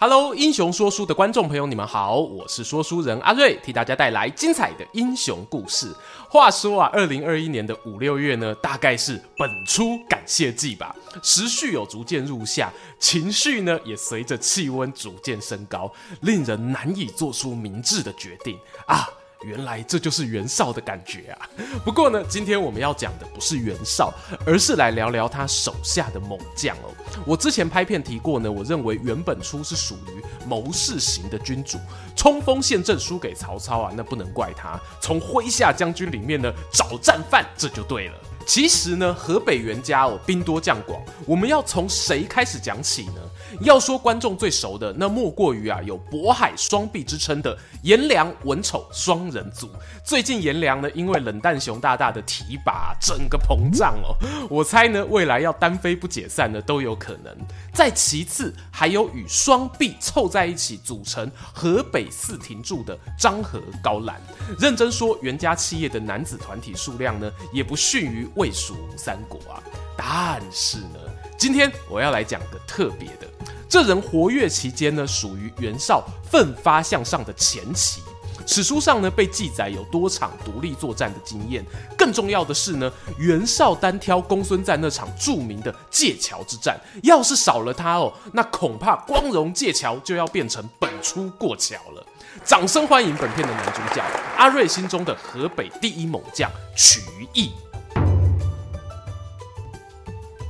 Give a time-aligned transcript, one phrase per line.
[0.00, 5.92] Hello，英雄说书的观众朋友，你们好，我是说书人阿瑞，替大家带来精彩的英雄故事。
[6.30, 18.56] 话说啊，二零二一年的五六月呢，大概是本初感谢季吧，时序有逐渐入夏，情绪呢也随着气温逐渐升高，令人难以做出明智的决定
[18.86, 19.04] 啊。
[19.42, 21.48] 原来这就是袁绍的感觉啊！
[21.84, 24.12] 不过呢，今天我们要讲的不是袁绍，
[24.44, 26.90] 而是来聊聊他手下的猛将哦。
[27.24, 31.78] 我之前拍片提过呢，我认为袁本初是属于谋士型的君主，
[32.16, 38.14] 冲锋陷阵输给曹操啊，那不能怪他，从麾下将军里面呢找战犯，这就对了。
[38.44, 43.20] 其实呢，河北袁家哦，兵多将广，我们要从谁开始讲起呢？
[43.60, 49.68] 要说观众最熟的，那莫过于啊有渤海双臂之称的颜良、文丑双人组。
[50.04, 54.16] 最近颜良呢，因为冷淡熊大大的提拔，整个膨胀哦。
[54.48, 57.36] 我猜呢，未来要单飞不解散呢，都有可能。
[57.72, 64.20] 再其次，还有与双臂凑在一起组成河北四廷柱的张合、高览。
[64.58, 69.62] 认真说，袁家企业的男子团体数量呢，也不逊于魏、蜀、吴三国啊。
[69.96, 70.98] 但是呢，
[71.38, 73.28] 今天我要来讲个特别的，
[73.68, 78.02] 这人活跃期间呢，属于袁绍奋发向上的前期。
[78.44, 81.64] 史书上呢，被记载有多场独立作战的经验，
[81.96, 92.04] 更重要的是呢，袁绍单挑公孙瓒那场著名的界桥之战，要是少了他哦，那恐怕光荣界桥就要变成本初过桥了。
[92.44, 94.02] 掌声欢迎本片的男主角，
[94.36, 97.00] 阿瑞心中的河北第一猛将瞿
[97.32, 97.52] 义。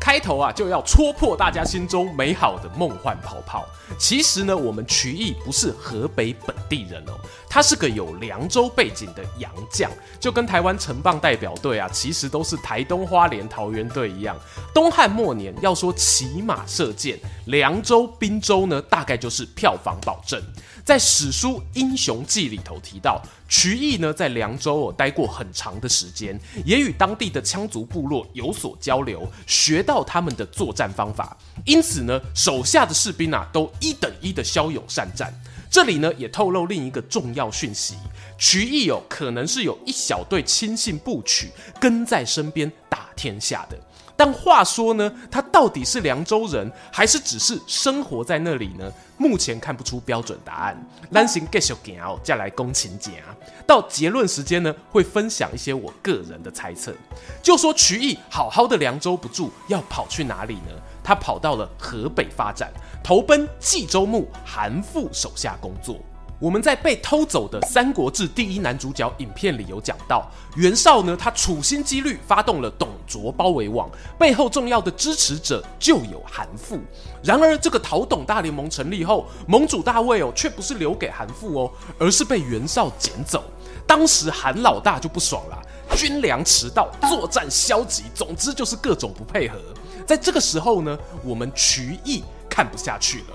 [0.08, 3.66] 开头啊，就要戳破大家心中美好的梦幻泡泡。
[3.98, 7.12] 其实呢，我们曲艺不是河北本地人哦，
[7.46, 14.34] 他是个有凉州背景的洋将，就跟台湾城棒代表队啊，其实都是台东花莲桃园队一样。
[14.72, 20.42] 东汉末年，要说骑马射箭，凉州、滨州呢，大概就是票房保证。
[20.88, 35.30] 在史书《英雄记》里头提到，瞿义呢在凉州哦待过很长的时间，也与当地的羌族部落有所交流，学到他们的作战方法，因此呢手下的士兵啊都一等一的骁勇善战。
[35.70, 37.94] 这里呢也透露另一个重要讯息：
[38.38, 43.78] 瞿义哦可能是有一小队亲信部曲跟在身边打天下的。
[44.16, 48.88] 但话说呢，他到底是凉州人，还是只是生活在那里呢？
[49.16, 51.26] 目前看不出标准答案。
[51.26, 53.20] 先继续讲哦，再来讲情节。
[53.66, 56.94] 到结论时间呢，会分享一些我个人的猜测。
[57.42, 60.80] 就说瞿义好好的凉州不住，要跑去哪里呢？
[61.02, 65.98] 他跑到了河北发展，投奔冀州牧韩馥手下工作。
[66.40, 76.78] 我们在被偷走的《三国志》第一男主角影片里有讲到，袁绍呢，他处心积虑发动了董卓包围网，背后重要的支持者就有韩馥。
[77.24, 83.42] 然而，这个讨董大联盟成立后，盟主大位哦，却不是留给韩馥哦，而是被袁绍捡走。
[83.84, 85.60] 当时韩老大就不爽了，
[85.96, 89.58] 军粮迟到，作战消极，总之就是各种不配合。
[90.06, 93.26] 在这个时候呢，我们瞿义看不下去了，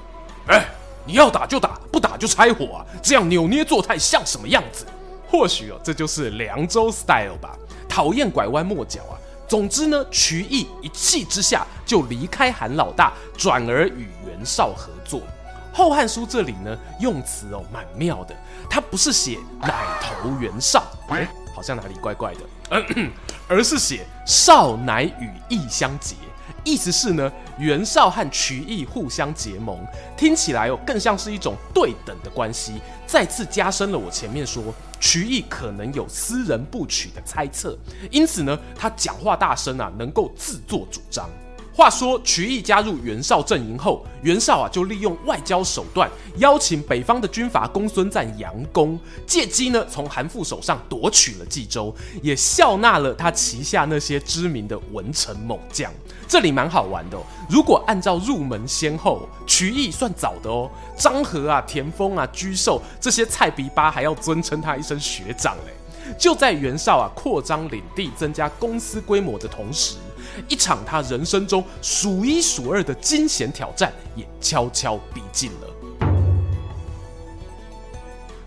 [0.48, 0.66] 哎。
[1.06, 2.86] 你要打就打，不打就拆伙啊！
[3.02, 4.86] 这样扭捏作态像什么样子？
[5.30, 7.58] 或许哦，这就是凉州 style 吧，
[7.90, 9.18] 讨厌拐弯抹角啊。
[9.48, 15.20] 总之呢，瞿义一气之下就离开韩老大，转而与袁绍合作。
[15.76, 18.36] 《后汉书》这里呢，用词哦蛮妙的，
[18.70, 22.86] 他不是写乃投袁绍，哎，好像哪里怪怪的，
[23.48, 26.16] 而是写少乃与义相结。
[26.64, 29.78] 意思是呢，袁绍和瞿义互相结盟，
[30.16, 34.64] 听起来哦，更像是一种对等的关系，再次加深了我前面说
[35.00, 37.78] 瞿义可能有私人不娶的猜测。
[38.10, 41.30] 因此呢，他讲话大声啊，能够自作主张。
[41.76, 55.92] 话说瞿义加入袁绍阵营后，袁绍啊就利用外交手段邀请北方的军阀公孙瓒佯攻，借机呢从韩馥手上夺取了冀州，也笑纳了他旗下那些知名的文臣猛将。
[56.28, 65.74] 这里蛮好玩的哦，如果按照入门先后，瞿义算早的哦，张合啊、田丰啊、沮授这些菜逼八还要尊称他一声学长嘞。
[66.20, 69.96] 就在袁绍啊扩张领地、增加公司规模的同时。
[70.48, 75.73] 一场他人生中数一数二的惊险挑战也悄悄逼近了。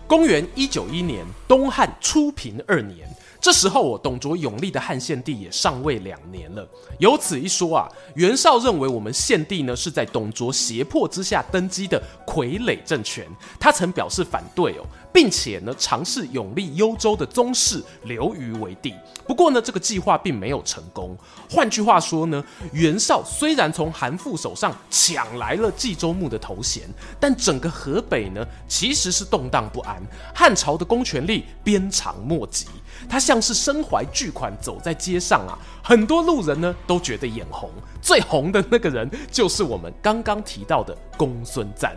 [0.07, 3.05] 公元一九一年，东汉初平二年，
[3.41, 6.65] 这时候，我董卓永历的汉献帝也上位两年了。
[6.97, 13.27] 有此一说啊，袁绍认为我们献帝呢是在董卓胁迫之下登基的傀儡政权，
[13.59, 18.93] 他曾表示反对哦，并且呢尝试永历幽州的宗室刘虞为帝。
[19.27, 21.17] 不过呢，这个计划并没有成功。
[21.49, 26.83] 换句话说呢，袁绍虽然从韩馥手上抢来了冀州牧的头衔，
[27.19, 29.96] 但整个河北呢其实是动荡不安，
[30.33, 32.67] 汉朝的公权力鞭长莫及。
[33.07, 37.69] 他像是身怀巨款走在街上啊，很多路人呢都觉得眼红。
[38.01, 41.95] 最红的那个人就是我们刚刚提到的公孙瓒。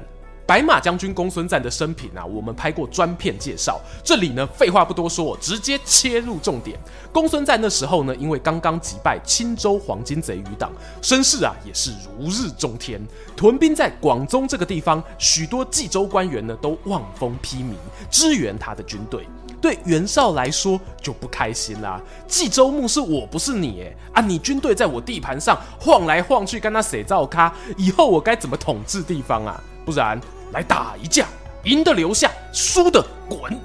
[0.51, 3.81] 白马将军公孙瓒的生平啊，我们拍过专片介绍。
[4.03, 6.77] 这里呢，废话不多说，直接切入重点。
[7.13, 13.01] 公孙瓒那时候呢，因为刚刚击败青州黄巾贼余党，声势啊也是如日中天。
[13.37, 17.75] 屯兵在广宗这个地方，许多冀州官员呢都望风披靡，
[18.11, 19.25] 支援他的军队。
[19.61, 24.21] 对袁绍来说就不开心啦，冀州牧是我不是你哎啊！
[24.21, 27.55] 你军队在我地盘上晃来晃去，跟他谁造咖？
[27.77, 29.63] 以后我该怎么统治地方啊？
[29.85, 30.21] 不然
[30.53, 31.27] 来打一架，
[31.65, 33.59] 赢的留下，输的滚。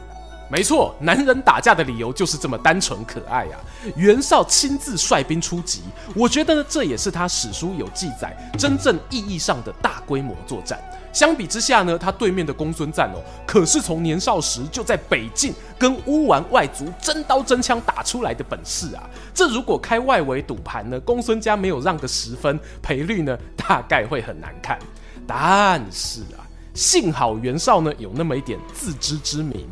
[0.48, 3.58] 没错，男人打架的理由就是这么单纯可爱啊！
[3.96, 5.82] 袁绍亲自率兵出击，
[6.16, 10.80] 我觉得呢，这也是他史书有记载真正意义上的大规模作战。
[11.12, 19.10] 相比之下呢，他对面的公孙瓒哦，可是从年少时就在北境跟乌丸外族真刀真枪打出来的本事啊！
[19.34, 24.78] 这如果开外围赌盘呢，公孙家没有让个十分，赔率呢大概会很难看。
[25.26, 26.45] 但是啊，
[26.76, 29.66] 幸好袁绍呢有那么一点自知之明。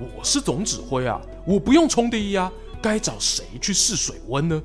[0.00, 2.50] 我是总指挥啊，我不用冲第一啊，
[2.80, 4.60] 该找谁去试水温呢？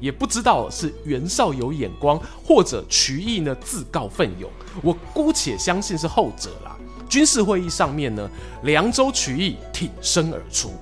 [0.00, 4.50] 也不知道是袁绍有眼光，或者瞿义呢自告奋勇。
[4.82, 6.76] 我姑且相信是后者啦。
[7.08, 8.28] 军事会议上面呢，
[8.62, 10.72] 凉州瞿义挺身而出：“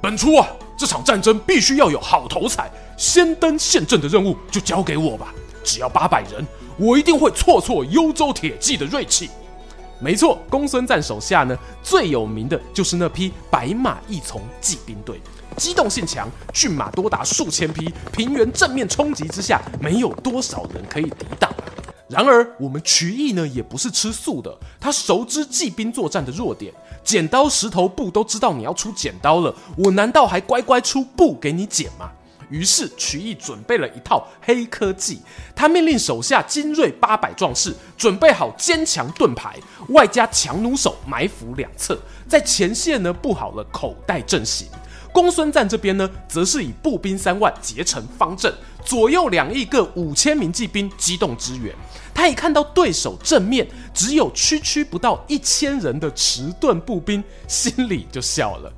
[0.00, 0.46] 本初啊，
[0.78, 5.34] 这场战争必须要有好头彩，先登县阵的任务就交给我吧。
[5.64, 6.46] 只要八百人，
[6.78, 9.30] 我一定会挫挫幽州铁骑的锐气。”
[9.98, 15.20] 没错，公孙瓒手下呢最有名的就是那批白马义从骑兵队，
[15.56, 21.50] 机动性强，骏马多达数千匹，平原正面冲击之下，没有多少人可以抵挡。
[22.08, 26.72] 然而，我们瞿义呢也不是吃素的，他熟知骑兵作战的弱点，
[27.02, 32.10] 剪刀石头布都知道你要出剪刀了，我难道还乖乖出布给你剪吗？
[32.48, 35.20] 于是，曲义准备了一套黑科技。
[35.54, 39.56] 他命令手下精锐八百壮士准备好坚强盾牌，
[39.88, 41.98] 外加强弩手埋伏两侧，
[42.28, 44.68] 在前线呢布好了口袋阵型。
[45.12, 48.52] 公孙瓒这边呢，则是以步兵三万结成方阵，
[48.84, 51.74] 左右两翼各五千名骑兵机动支援。
[52.12, 58.72] 他一看到对手正面只有区区不到一千人的迟钝步兵，心里就笑了。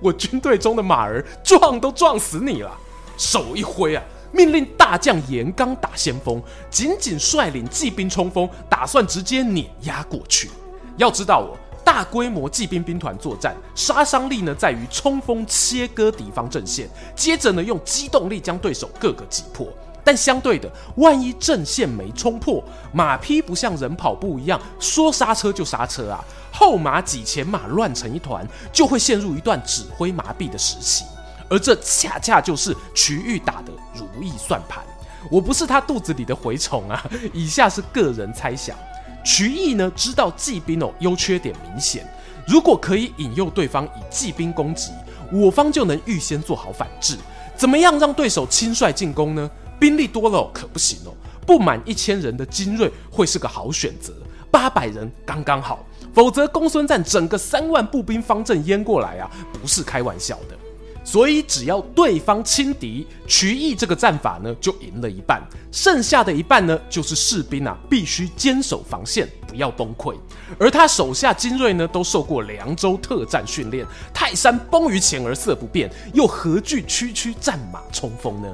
[0.00, 2.70] 我军队中的马儿撞都撞死你了！
[3.16, 4.02] 手一挥啊，
[4.32, 10.50] 命令大将严纲打先锋，紧紧率领骑兵冲锋，打算直接碾压过去。
[10.96, 19.68] 要知道哦，大规模骑兵兵团作战，杀伤力呢在于冲锋切割敌方阵线，接着呢用机动力将对手各个击破。
[20.04, 22.62] 但相对的，万一阵线没冲破，
[22.92, 31.04] 马匹不像人跑步一样说刹车就刹车啊，后马挤前马乱成一团，就会陷入一段指挥麻痹的时期。
[31.48, 34.84] 而这恰恰就是瞿玉打的如意算盘。
[35.30, 38.76] 我不是他肚子里的蛔虫啊，以下是个人猜想。
[39.22, 42.06] 瞿义呢知道骑兵哦优缺点明显，
[42.46, 44.92] 如果可以引诱对方以骑兵攻击，
[45.30, 47.18] 我方就能预先做好反制。
[47.54, 49.50] 怎么样让对手轻率进攻呢？
[49.80, 51.12] 兵力多了可不行哦，
[51.46, 54.12] 不满一千人的精锐会是个好选择，
[54.50, 60.56] 八百人刚刚好，否则公孙瓒整个三万步兵方阵淹过来啊，不是开玩笑的。
[61.02, 70.14] 所以只要对方轻敌，渠义这个战法呢就赢了一半，剩下的一半呢就是士兵啊必须坚守防线，不要崩溃。
[70.58, 78.48] 而他手下精锐呢都受过凉州特战训练，泰山崩于前而色不变，又何惧区区战马冲锋呢？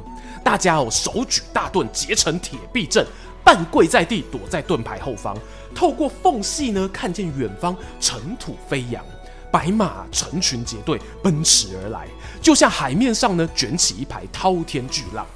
[0.46, 3.04] 大家哦，手举大盾结成铁壁阵，
[3.42, 5.36] 半跪在地，躲在盾牌后方，
[5.74, 9.04] 透过缝隙呢，看见远方尘土飞扬，
[9.50, 12.06] 白马成群结队奔驰而来，
[12.40, 15.26] 就像海面上呢卷起一排滔天巨浪，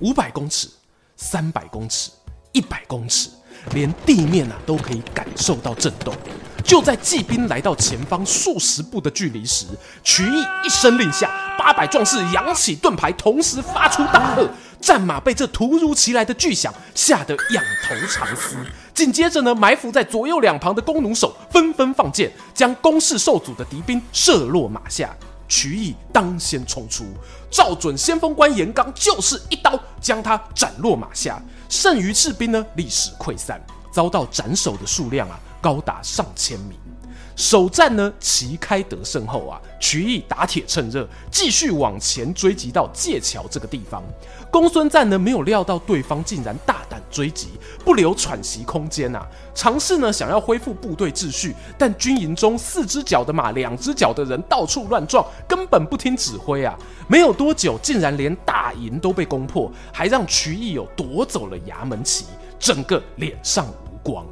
[0.00, 0.68] 五百公尺、
[1.14, 2.10] 三百公尺、
[2.50, 3.30] 一百公尺，
[3.70, 6.12] 连地面啊都可以感受到震动。
[6.66, 9.66] 就在骑兵来到前方数十步的距离时，
[10.02, 14.48] 瞿义一声令下，八百壮士扬起盾牌，同时发出大喝。
[14.80, 18.56] 战马被这突如其来的巨响吓得仰头长嘶。
[18.92, 25.14] 紧接着呢，埋伏在左右两旁的弓弩手纷纷放箭，将攻势受阻的敌兵射落马下。
[25.48, 27.04] 瞿义当先冲出，
[27.48, 31.40] 照准先锋官严纲，就是一刀将他斩落马下。
[31.68, 36.78] 剩余士兵呢，历史溃散，遭到斩首的数量啊，高达上千名。
[37.34, 44.00] 首战呢，旗开得胜后啊，瞿义打铁趁热，继续往前追击到界桥这个地方。
[44.48, 47.48] 公孙瓒呢，没有料到对方竟然大胆追击，
[47.84, 56.78] 不留喘息空间、啊，尝试呢想要恢复部队秩序，但军营中四只脚的马、两只脚的人到处乱撞，根本不听指挥啊！
[57.08, 62.24] 没有多久，竟然连大营都被攻破，还让瞿义有夺走了衙门旗，
[62.56, 64.24] 整个脸上无光。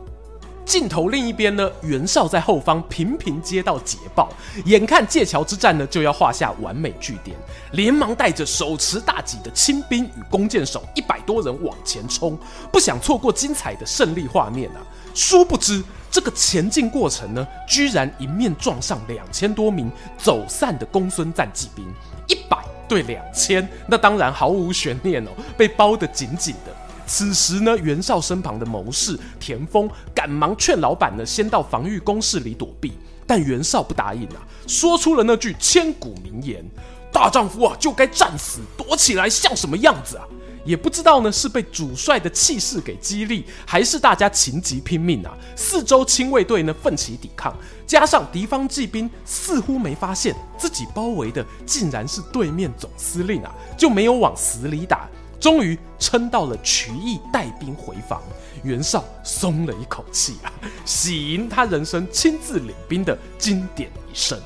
[0.64, 4.30] 镜头另一边呢，袁绍在后方频频接到捷报，
[4.64, 7.37] 眼看界桥之战呢就要画下完美句点，
[7.73, 12.37] 连忙带着手持大戟的亲兵与弓箭手一百多人往前冲，
[12.73, 14.80] 不想错过精彩的胜利画面啊！
[15.14, 21.85] 殊不知这个前进过程呢，居然迎面撞上两千多名走散的公孙瓒骑兵，
[22.26, 26.74] 一百对两千，那当然毫无悬念哦，被包得紧紧的。
[27.06, 32.92] 此时呢，袁绍身旁的谋士田丰赶忙劝老板呢，先到防御工事里躲避。
[33.26, 36.62] 但袁绍不答应啊，说出了那句千古名言
[37.11, 40.25] ：“大丈夫啊，就该战死，躲起来像什么样子啊？”
[40.64, 45.37] 也不知道呢，是被主帅的气势给激励，还是大家情急拼命啊？
[45.54, 47.54] 四周亲卫队呢，奋起抵抗，
[47.87, 55.08] 加上敌方骑兵似乎没发现自己包围的竟然是对面总司令啊，就没有往死里打。
[55.45, 58.23] 终于撑到了瞿义带兵回防，
[58.63, 60.51] 袁绍松了一口气啊，
[60.87, 64.41] 喜迎他人生亲自领兵的经典一胜。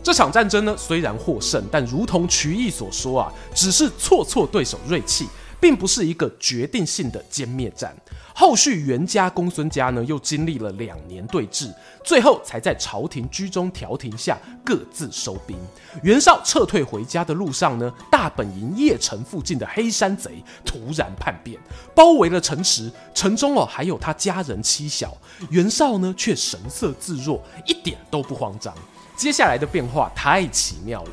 [0.00, 5.26] 这场战争呢，虽然获胜，但如同瞿义所说啊，只是挫挫对手锐气。
[5.60, 7.94] 并不是一个决定性的歼灭战，
[8.34, 11.70] 后续袁家、公孙家呢又经历了两年对峙，
[12.02, 15.56] 最后才在朝廷居中调停下各自收兵。
[16.02, 21.60] 袁绍撤退回家的路上呢，大本营邺城附近的黑山贼突然叛变，
[21.94, 25.14] 包围了城池，城中哦还有他家人妻小，
[25.50, 28.74] 袁绍呢却神色自若，一点都不慌张。
[29.14, 31.10] 接下来的变化太奇妙了。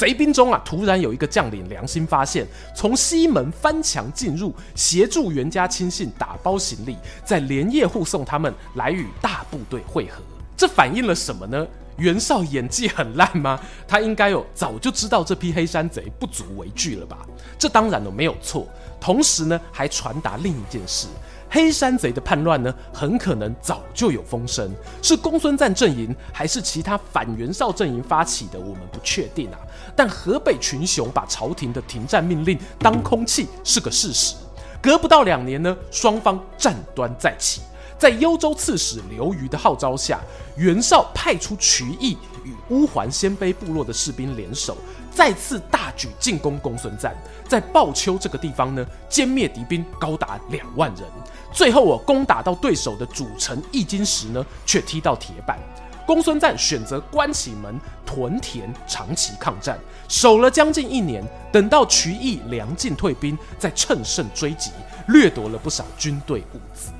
[0.00, 10.22] 贼兵中啊，突然有一个将领良心发现，从西门翻墙进入，协助袁家亲信打包行李，再连夜护送他们来与大部队会合。
[10.56, 11.66] 这反映了什么呢？
[11.98, 13.60] 袁绍演技很烂吗？
[13.86, 17.18] 他应该有早就知道这批黑山贼不足为惧了吧？
[17.58, 18.66] 这当然了，没有错。
[18.98, 21.08] 同时呢，还传达另一件事。
[21.50, 24.70] 黑山贼的叛乱呢，很可能早就有风声，
[25.02, 29.58] 是公孙瓒阵营还是其他反袁绍阵营发起的，我们不确定啊。
[29.96, 34.36] 但河北群雄把朝廷的停战命令当空气是个事实。
[34.80, 37.60] 隔不到两年呢，双方战端再起，
[37.98, 40.20] 在幽州刺史刘虞的号召下，
[40.56, 44.76] 袁绍派出瞿义与乌桓鲜卑部落的士兵联手，
[45.10, 47.12] 再次大举进攻公孙瓒，
[47.48, 51.04] 在鲍丘这个地方呢，歼灭敌兵高达两万人。
[51.52, 55.58] 最后，我攻打到对手的主城易京时呢，却踢到铁板。
[56.06, 61.24] 公孙瓒选择关起门屯田，长期抗战，守了将近一年。
[61.52, 64.70] 等到瞿义粮尽退兵，再乘胜追击，
[65.08, 66.90] 掠夺了不少军队物资。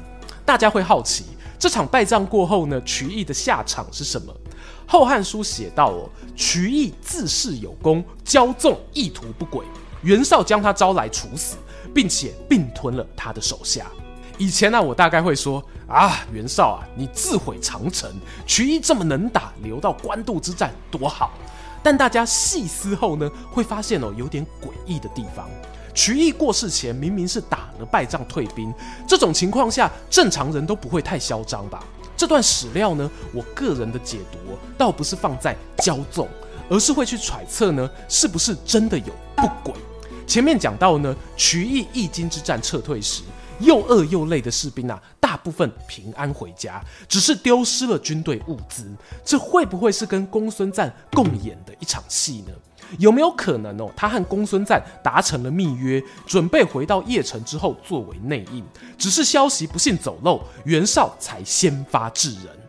[0.45, 1.25] 大家会好奇，
[1.59, 4.33] 这场败仗过后呢，瞿义的下场是什么？
[4.90, 9.64] 《后汉书》写道：哦，瞿义自恃有功，骄纵意图不轨，
[10.02, 11.54] 袁绍将他招来处死，
[11.94, 13.87] 并且并吞了他的手下。
[14.37, 18.11] 以前呢、我大概会说啊，袁绍啊，你自毁长城，
[18.49, 21.30] 瞿义这么能打，留到官渡之战多好。
[21.85, 25.49] 但大家细思后呢，会发现哦，有点诡异的地方。
[25.94, 28.75] 瞿义过世前明明是打了败仗退兵，
[29.06, 31.85] 这种情况下，正常人都不会太嚣张吧？
[32.21, 34.39] 这段史料呢，我个人的解读
[34.77, 36.29] 倒不是放在骄纵，
[36.69, 39.73] 而是会去揣测呢，是不是真的有不轨？
[40.27, 43.23] 前面讲到呢，瞿义易京之战撤退时。
[43.61, 48.91] 又饿又累的士兵啊，大部分平安回家，只是丢失了军队物资。
[49.25, 52.53] 这会不会是跟公孙瓒共演的一场戏呢？
[52.99, 53.90] 有没有可能哦？
[53.97, 58.64] 他和公孙瓒达成了密约，准备回到邺城之后作为内应，
[58.99, 62.60] 只是消息不幸走漏，袁绍才先发制人。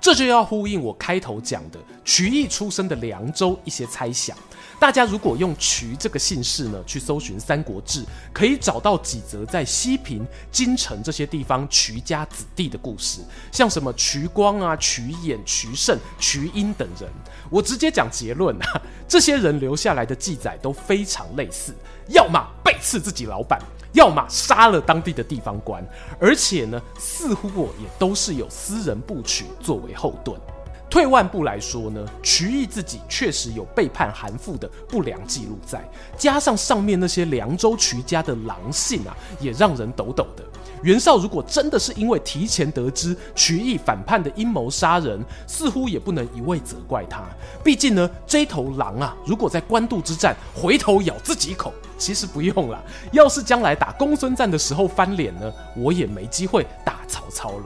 [0.00, 4.36] 这就要呼应我开头讲的瞿义出生的凉州一些猜想。
[4.78, 8.02] 大家如果用瞿这个姓氏呢，去搜寻《三国志》，
[8.32, 13.20] 可以找到几则在西平、京城这些地方瞿家子弟的故事，
[13.52, 17.10] 像什么瞿光啊、瞿衍、瞿盛、瞿英等人。
[17.50, 21.74] 我直接讲结论啊，这些人留下来的记载都非常类似，
[22.08, 22.42] 要么
[22.80, 23.60] 刺自己老板，
[23.92, 25.84] 要么杀了当地的地方官，
[26.18, 30.40] 而且呢，似乎我也都是有私人部曲作为后盾。
[30.88, 40.44] 退万步来说呢，瞿毅自己确实有背叛韩馥的不良记录在，加上上面那些凉州瞿家的狼性啊，也让人抖抖的。
[40.82, 47.22] 袁绍如果真的是因为提前得知曲义反叛的阴谋杀人，似乎也不能一味责怪他。
[47.62, 52.80] 毕竟呢，这头狼啊，如果在官渡之战回头咬自己一口，其实不用啦。
[53.12, 57.64] 要是将来打公孙瓒的时候翻脸呢，我也没机会打曹操了。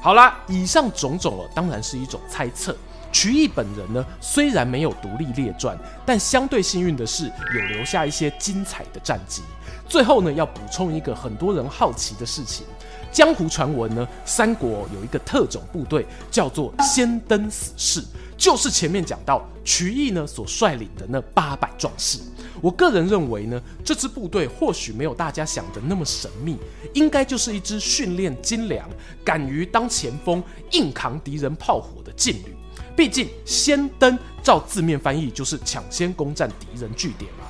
[0.00, 2.76] 好啦，以上种种哦，当然是一种猜测。
[3.12, 9.42] 瞿义本人呢，虽然没有独立列传，但相对幸运的是，有留下一些精彩的战绩。
[9.88, 12.66] 最后呢，要补充一个很多人好奇的事情：
[13.10, 18.04] 江湖传闻呢，三国有一个特种部队叫做先登死士，
[18.36, 22.18] 就是前面讲到瞿义呢所率领的那八百壮士。
[22.60, 26.58] 我个人认为呢，这支部队或许没有大家想的那么神秘，
[26.92, 28.86] 应该就是一支训练精良、
[29.24, 32.54] 敢于当前锋、硬扛敌人炮火的劲旅。
[32.98, 37.44] 毕竟“先登”照字面翻译就是抢先攻占敌人据点嘛。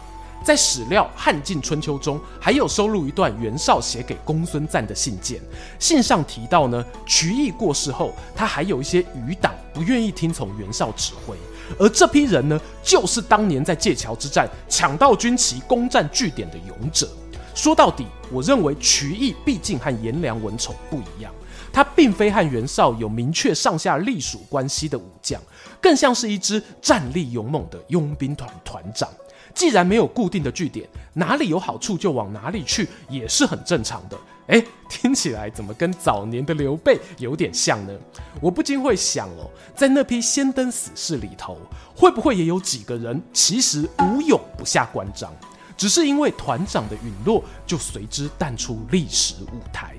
[0.44, 5.40] 在史料《汉晋春秋》中，还有收录一段袁绍写给公孙瓒的信件，
[5.78, 11.34] 信上提到呢，瞿义过世后，他还有一些余党不愿意听从袁绍指挥。
[11.78, 17.08] 而这批人呢，就是当年在界桥之战抢到军旗、攻占据点的勇者。
[17.54, 21.32] 说到底，我认为瞿义毕竟和颜良、文丑不一样，
[21.72, 25.40] 他并非和袁绍有明确上下隶属关系的武将，
[25.80, 29.08] 更像是一支战力勇猛的佣兵团团长。
[29.54, 34.16] 既然没有固定的据点，哪里有好处就往哪里去，也是很正常的。
[34.46, 37.92] 哎，听起来怎么跟早年的刘备有点像呢？
[38.40, 41.58] 我不禁会想哦，在那批先登死士里头，
[41.94, 45.34] 会不会也有几个人其实无勇不下关张，
[45.76, 49.97] 只是因为团长的陨落，就随之淡出历史舞台？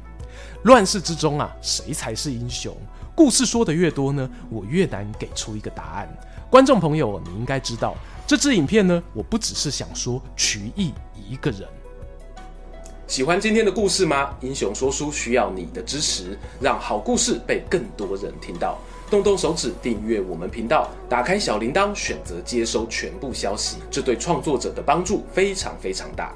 [0.64, 2.76] 乱世之中啊，谁才是英雄？
[3.16, 6.10] 故事说的越多呢，我越难给出一个答案。
[6.50, 7.96] 观众朋友，你应该知道，
[8.28, 11.62] 这支影片呢，我不只是想说瞿义一个人。
[13.08, 14.36] 喜欢今天的故事吗？
[14.42, 18.78] 英雄说书需要你的支持，让好故事被更多人听到。
[19.10, 26.36] 动动手指订阅我们频道，打开小铃铛，选择接收全部消息，这对创作者的帮助非常非常大。